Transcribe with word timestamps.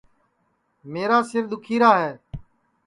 میرا 0.91 1.19
سِر 1.29 1.43
دُؔکھیرا 1.51 1.91
ہے 2.01 2.13